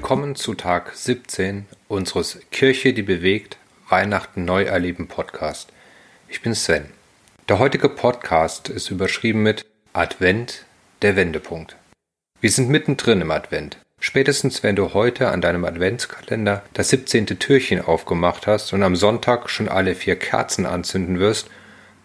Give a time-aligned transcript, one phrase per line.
[0.00, 3.56] Willkommen zu Tag 17 unseres Kirche, die bewegt,
[3.88, 5.72] Weihnachten neu erleben Podcast.
[6.28, 6.86] Ich bin Sven.
[7.48, 10.66] Der heutige Podcast ist überschrieben mit Advent,
[11.02, 11.74] der Wendepunkt.
[12.40, 13.78] Wir sind mittendrin im Advent.
[14.00, 17.26] Spätestens wenn du heute an deinem Adventskalender das 17.
[17.40, 21.50] Türchen aufgemacht hast und am Sonntag schon alle vier Kerzen anzünden wirst,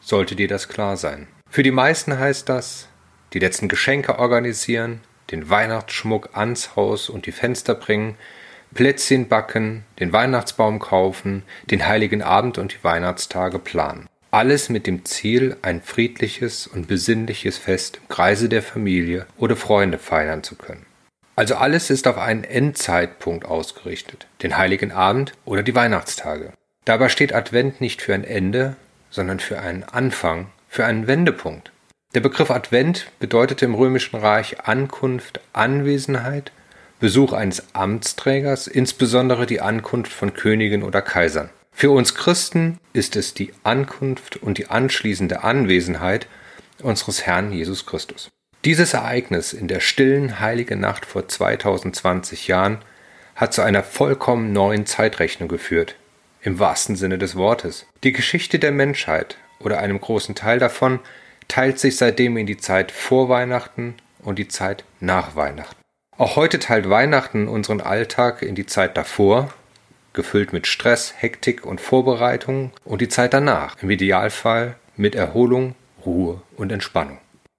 [0.02, 1.28] sollte dir das klar sein.
[1.48, 2.88] Für die meisten heißt das,
[3.34, 5.02] die letzten Geschenke organisieren,
[5.34, 8.16] den Weihnachtsschmuck ans Haus und die Fenster bringen,
[8.74, 14.08] Plätzchen backen, den Weihnachtsbaum kaufen, den heiligen Abend und die Weihnachtstage planen.
[14.32, 19.98] Alles mit dem Ziel, ein friedliches und besinnliches Fest im Kreise der Familie oder Freunde
[19.98, 20.86] feiern zu können.
[21.36, 26.54] Also alles ist auf einen Endzeitpunkt ausgerichtet, den heiligen Abend oder die Weihnachtstage.
[26.86, 28.76] Dabei steht Advent nicht für ein Ende,
[29.10, 31.73] sondern für einen Anfang, für einen Wendepunkt.
[32.14, 36.52] Der Begriff Advent bedeutete im Römischen Reich Ankunft, Anwesenheit,
[37.00, 41.50] Besuch eines Amtsträgers, insbesondere die Ankunft von Königen oder Kaisern.
[41.72, 46.28] Für uns Christen ist es die Ankunft und die anschließende Anwesenheit
[46.84, 48.30] unseres Herrn Jesus Christus.
[48.64, 52.78] Dieses Ereignis in der stillen heiligen Nacht vor 2020 Jahren
[53.36, 55.96] hat zu einer vollkommen neuen Zeitrechnung geführt,
[56.44, 57.88] im wahrsten Sinne des Wortes.
[58.04, 61.00] Die Geschichte der Menschheit oder einem großen Teil davon
[61.48, 65.76] teilt sich seitdem in die Zeit vor Weihnachten und die Zeit nach Weihnachten.
[66.18, 69.54] Auch heute teilt Weihnachten unseren Alltag in die Zeit davor,
[70.14, 76.42] gefüllt mit Stress, Hektik und Vorbereitung, und die Zeit danach, im Idealfall mit Erholung, Ruhe
[76.56, 77.18] und Entspannung.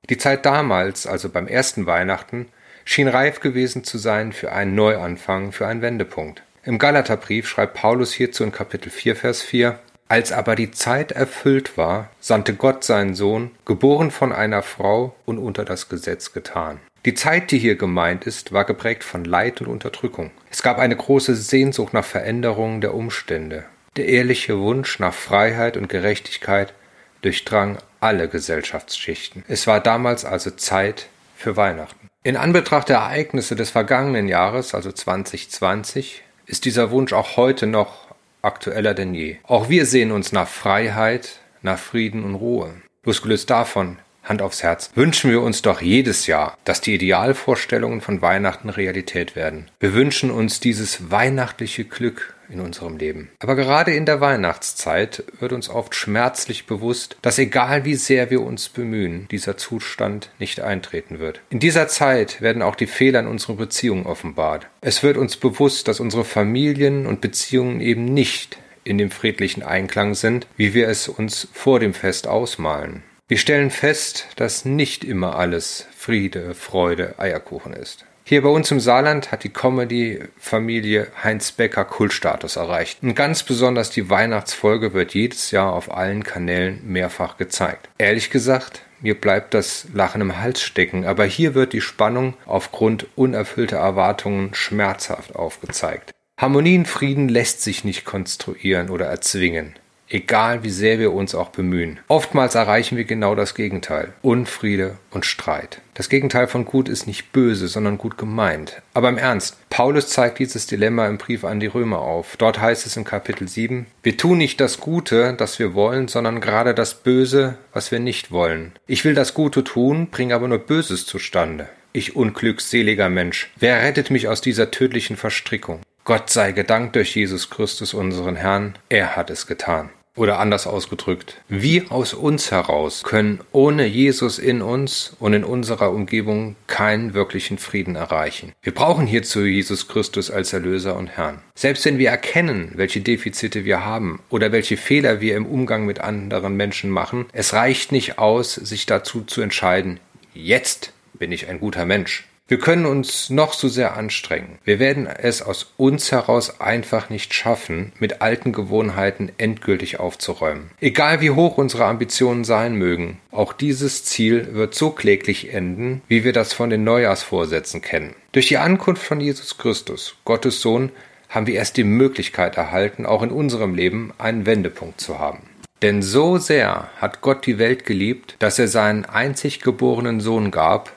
[0.09, 2.47] Die Zeit damals, also beim ersten Weihnachten,
[2.85, 6.43] schien reif gewesen zu sein für einen Neuanfang, für einen Wendepunkt.
[6.63, 9.79] Im Galaterbrief schreibt Paulus hierzu in Kapitel 4, Vers 4,
[10.15, 15.39] als aber die Zeit erfüllt war, sandte Gott seinen Sohn, geboren von einer Frau und
[15.39, 16.79] unter das Gesetz getan.
[17.05, 20.31] Die Zeit, die hier gemeint ist, war geprägt von Leid und Unterdrückung.
[20.53, 23.65] Es gab eine große Sehnsucht nach Veränderungen der Umstände.
[23.97, 26.75] Der ehrliche Wunsch nach Freiheit und Gerechtigkeit
[27.23, 29.43] durchdrang alle Gesellschaftsschichten.
[29.49, 32.09] Es war damals also Zeit für Weihnachten.
[32.23, 38.04] In Anbetracht der Ereignisse des vergangenen Jahres, also 2020, ist dieser Wunsch auch heute noch
[38.45, 39.37] aktueller denn je.
[39.43, 42.75] Auch wir sehen uns nach Freiheit, nach Frieden und Ruhe.
[43.05, 48.23] Losgelöst davon, Hand aufs Herz, wünschen wir uns doch jedes Jahr, dass die Idealvorstellungen von
[48.23, 49.71] Weihnachten Realität werden.
[49.81, 53.31] Wir wünschen uns dieses weihnachtliche Glück, in unserem Leben.
[53.41, 58.43] Aber gerade in der Weihnachtszeit wird uns oft schmerzlich bewusst, dass egal wie sehr wir
[58.43, 61.41] uns bemühen, dieser Zustand nicht eintreten wird.
[61.51, 64.67] In dieser Zeit werden auch die Fehler in unserer Beziehung offenbart.
[64.81, 70.15] Es wird uns bewusst, dass unsere Familien und Beziehungen eben nicht in dem friedlichen Einklang
[70.15, 73.03] sind, wie wir es uns vor dem Fest ausmalen.
[73.35, 78.05] Wir stellen fest, dass nicht immer alles Friede, Freude, Eierkuchen ist.
[78.23, 83.03] Hier bei uns im Saarland hat die Comedy-Familie Heinz Becker Kultstatus erreicht.
[83.03, 87.89] Und ganz besonders die Weihnachtsfolge wird jedes Jahr auf allen Kanälen mehrfach gezeigt.
[87.99, 93.09] Ehrlich gesagt, mir bleibt das Lachen im Hals stecken, aber hier wird die Spannung aufgrund
[93.17, 96.13] unerfüllter Erwartungen schmerzhaft aufgezeigt.
[96.41, 99.75] Harmonie und Frieden lässt sich nicht konstruieren oder erzwingen
[100.09, 102.01] egal wie sehr wir uns auch bemühen.
[102.09, 104.13] Oftmals erreichen wir genau das Gegenteil.
[104.23, 105.81] Unfriede und Streit.
[105.95, 108.83] Das Gegenteil von gut ist nicht böse, sondern gut gemeint.
[108.95, 112.37] Aber im Ernst, Paulus zeigt dieses Dilemma im Brief an die Römer auf.
[112.37, 116.41] Dort heißt es in Kapitel 7, wir tun nicht das Gute, das wir wollen, sondern
[116.41, 118.73] gerade das Böse, was wir nicht wollen.
[118.87, 121.69] Ich will das Gute tun, bringe aber nur Böses zustande.
[121.93, 125.81] Ich unglückseliger Mensch, wer rettet mich aus dieser tödlichen Verstrickung?
[126.07, 129.89] Gott sei gedankt durch Jesus Christus unseren Herrn, er hat es getan.
[130.15, 135.91] Oder anders ausgedrückt, wir aus uns heraus können ohne Jesus in uns und in unserer
[135.93, 138.53] Umgebung keinen wirklichen Frieden erreichen.
[138.63, 141.41] Wir brauchen hierzu Jesus Christus als Erlöser und Herrn.
[141.55, 146.01] Selbst wenn wir erkennen, welche Defizite wir haben oder welche Fehler wir im Umgang mit
[146.01, 150.01] anderen Menschen machen, es reicht nicht aus, sich dazu zu entscheiden,
[150.35, 152.25] jetzt bin ich ein guter Mensch.
[152.47, 154.59] Wir können uns noch so sehr anstrengen.
[154.65, 160.71] Wir werden es aus uns heraus einfach nicht schaffen, mit alten Gewohnheiten endgültig aufzuräumen.
[160.79, 166.23] Egal wie hoch unsere Ambitionen sein mögen, auch dieses Ziel wird so kläglich enden, wie
[166.23, 168.15] wir das von den Neujahrsvorsätzen kennen.
[168.33, 170.91] Durch die Ankunft von Jesus Christus, Gottes Sohn,
[171.31, 175.49] haben wir erst die Möglichkeit erhalten, auch in unserem Leben einen Wendepunkt zu haben.
[175.81, 180.93] Denn so sehr hat Gott die Welt geliebt, dass er seinen einzig geborenen Sohn gab,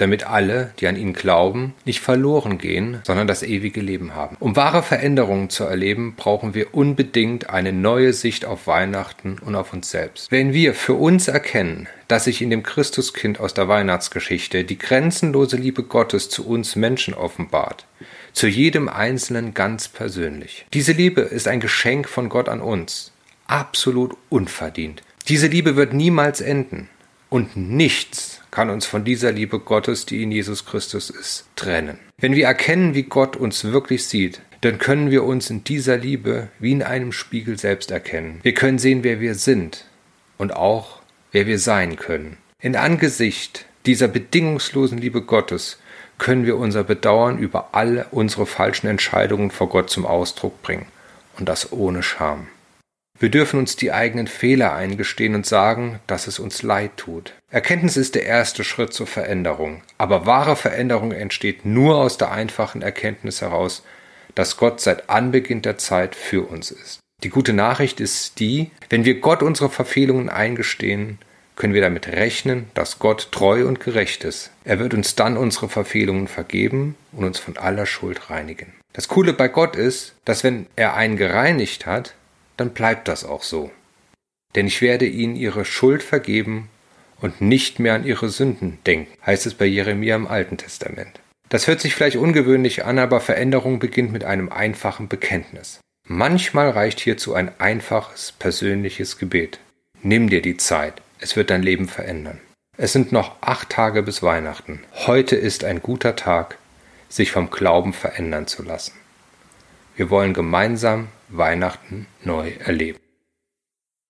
[0.00, 4.36] damit alle, die an ihn glauben, nicht verloren gehen, sondern das ewige Leben haben.
[4.40, 9.72] Um wahre Veränderungen zu erleben, brauchen wir unbedingt eine neue Sicht auf Weihnachten und auf
[9.72, 10.30] uns selbst.
[10.30, 15.56] Wenn wir für uns erkennen, dass sich in dem Christuskind aus der Weihnachtsgeschichte die grenzenlose
[15.56, 17.86] Liebe Gottes zu uns Menschen offenbart,
[18.32, 20.66] zu jedem Einzelnen ganz persönlich.
[20.72, 23.12] Diese Liebe ist ein Geschenk von Gott an uns,
[23.46, 25.02] absolut unverdient.
[25.28, 26.88] Diese Liebe wird niemals enden
[27.30, 31.98] und nichts kann uns von dieser Liebe Gottes, die in Jesus Christus ist, trennen.
[32.18, 36.48] Wenn wir erkennen, wie Gott uns wirklich sieht, dann können wir uns in dieser Liebe
[36.58, 38.40] wie in einem Spiegel selbst erkennen.
[38.42, 39.86] Wir können sehen, wer wir sind
[40.36, 41.00] und auch,
[41.32, 42.36] wer wir sein können.
[42.60, 45.78] In Angesicht dieser bedingungslosen Liebe Gottes
[46.18, 50.86] können wir unser Bedauern über alle unsere falschen Entscheidungen vor Gott zum Ausdruck bringen.
[51.38, 52.48] Und das ohne Scham.
[53.20, 57.34] Wir dürfen uns die eigenen Fehler eingestehen und sagen, dass es uns leid tut.
[57.50, 59.82] Erkenntnis ist der erste Schritt zur Veränderung.
[59.98, 63.82] Aber wahre Veränderung entsteht nur aus der einfachen Erkenntnis heraus,
[64.34, 67.00] dass Gott seit Anbeginn der Zeit für uns ist.
[67.22, 71.18] Die gute Nachricht ist die, wenn wir Gott unsere Verfehlungen eingestehen,
[71.56, 74.50] können wir damit rechnen, dass Gott treu und gerecht ist.
[74.64, 78.72] Er wird uns dann unsere Verfehlungen vergeben und uns von aller Schuld reinigen.
[78.94, 82.14] Das Coole bei Gott ist, dass wenn er einen gereinigt hat,
[82.60, 83.70] dann bleibt das auch so.
[84.54, 86.68] Denn ich werde ihnen ihre Schuld vergeben
[87.20, 91.20] und nicht mehr an ihre Sünden denken, heißt es bei Jeremia im Alten Testament.
[91.48, 95.80] Das hört sich vielleicht ungewöhnlich an, aber Veränderung beginnt mit einem einfachen Bekenntnis.
[96.06, 99.58] Manchmal reicht hierzu ein einfaches, persönliches Gebet.
[100.02, 101.00] Nimm dir die Zeit.
[101.18, 102.40] Es wird dein Leben verändern.
[102.76, 104.80] Es sind noch acht Tage bis Weihnachten.
[105.06, 106.58] Heute ist ein guter Tag,
[107.08, 108.99] sich vom Glauben verändern zu lassen.
[110.00, 112.98] Wir wollen gemeinsam Weihnachten neu erleben.